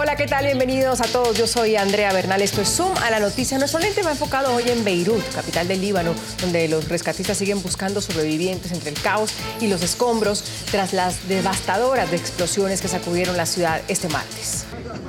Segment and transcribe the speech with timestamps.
[0.00, 0.44] Hola, ¿qué tal?
[0.44, 1.36] Bienvenidos a todos.
[1.36, 2.40] Yo soy Andrea Bernal.
[2.40, 3.58] Esto es Zoom a la noticia.
[3.58, 8.00] Nuestro lente va enfocado hoy en Beirut, capital del Líbano, donde los rescatistas siguen buscando
[8.00, 13.80] sobrevivientes entre el caos y los escombros tras las devastadoras explosiones que sacudieron la ciudad
[13.88, 14.66] este martes.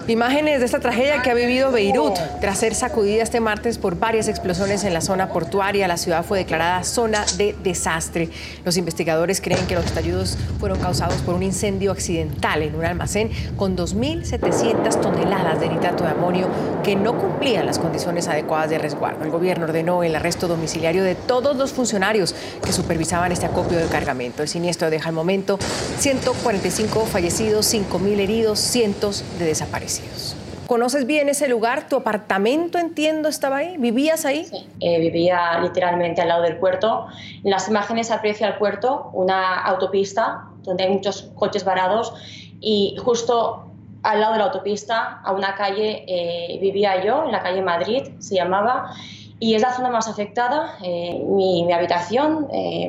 [0.07, 2.15] Imágenes de esta tragedia que ha vivido Beirut.
[2.41, 6.39] Tras ser sacudida este martes por varias explosiones en la zona portuaria, la ciudad fue
[6.39, 8.29] declarada zona de desastre.
[8.65, 13.29] Los investigadores creen que los estallidos fueron causados por un incendio accidental en un almacén
[13.55, 16.47] con 2.700 toneladas de nitrato de amonio
[16.83, 19.23] que no cumplían las condiciones adecuadas de resguardo.
[19.23, 23.85] El gobierno ordenó el arresto domiciliario de todos los funcionarios que supervisaban este acopio de
[23.87, 24.41] cargamento.
[24.41, 25.57] El siniestro deja al momento
[25.97, 30.35] 145 fallecidos, 5.000 heridos, cientos de desaparecidos.
[30.67, 31.87] ¿Conoces bien ese lugar?
[31.89, 33.77] ¿Tu apartamento, entiendo, estaba ahí?
[33.77, 34.45] ¿Vivías ahí?
[34.45, 37.07] Sí, eh, vivía literalmente al lado del puerto.
[37.43, 42.13] En las imágenes se aprecia el puerto, una autopista donde hay muchos coches varados
[42.61, 43.68] y justo
[44.03, 48.03] al lado de la autopista, a una calle, eh, vivía yo, en la calle Madrid,
[48.19, 48.93] se llamaba,
[49.39, 50.77] y es la zona más afectada.
[50.83, 52.47] Eh, mi, habitación,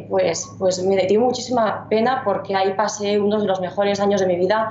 [0.08, 4.26] pues, pues me dio muchísima pena porque ahí pasé uno de los mejores años de
[4.26, 4.70] mi vida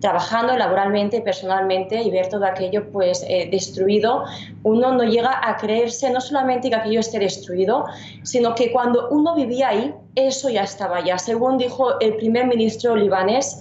[0.00, 4.24] trabajando laboralmente, personalmente y ver todo aquello pues eh, destruido,
[4.62, 7.84] uno no llega a creerse no solamente que aquello esté destruido,
[8.22, 11.18] sino que cuando uno vivía ahí, eso ya estaba ya.
[11.18, 13.60] Según dijo el primer ministro libanés,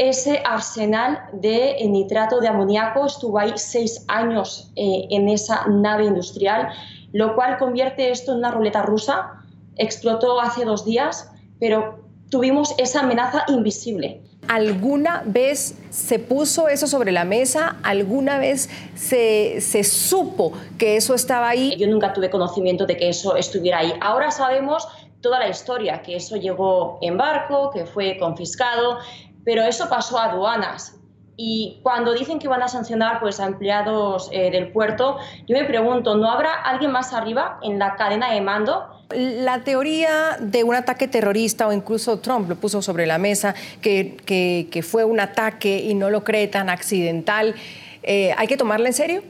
[0.00, 6.68] ese arsenal de nitrato de amoníaco estuvo ahí seis años eh, en esa nave industrial,
[7.12, 9.42] lo cual convierte esto en una ruleta rusa.
[9.76, 14.22] Explotó hace dos días, pero tuvimos esa amenaza invisible.
[14.48, 17.76] ¿Alguna vez se puso eso sobre la mesa?
[17.82, 21.76] ¿Alguna vez se, se, supo que eso estaba ahí?
[21.76, 23.92] Yo nunca tuve conocimiento de que eso estuviera ahí.
[24.00, 24.88] Ahora sabemos
[25.20, 28.98] toda la historia, que eso llegó en barco, que fue confiscado,
[29.44, 30.96] pero eso pasó a aduanas.
[31.36, 35.16] Y cuando dicen que van a sancionar pues, a empleados eh, del puerto,
[35.48, 38.86] yo me pregunto, ¿no habrá alguien más arriba en la cadena de mando?
[39.14, 44.18] La teoría de un ataque terrorista, o incluso Trump lo puso sobre la mesa, que,
[44.26, 47.54] que, que fue un ataque y no lo cree tan accidental,
[48.02, 49.22] eh, ¿hay que tomarla en serio?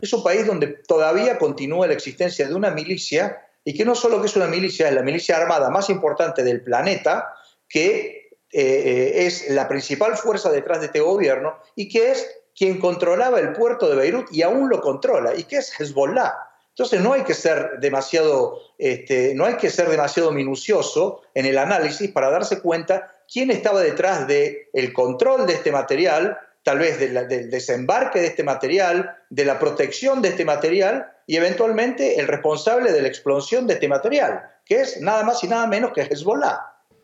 [0.00, 4.20] Es un país donde todavía continúa la existencia de una milicia y que no solo
[4.20, 7.34] que es una milicia, es la milicia armada más importante del planeta,
[7.68, 8.21] que
[8.52, 13.52] eh, es la principal fuerza detrás de este gobierno y que es quien controlaba el
[13.52, 16.34] puerto de Beirut y aún lo controla, y que es Hezbollah.
[16.70, 21.58] Entonces no hay que ser demasiado, este, no hay que ser demasiado minucioso en el
[21.58, 26.98] análisis para darse cuenta quién estaba detrás del el control de este material, tal vez
[26.98, 32.92] del desembarque de este material, de la protección de este material y eventualmente el responsable
[32.92, 36.71] de la explosión de este material, que es nada más y nada menos que Hezbollah.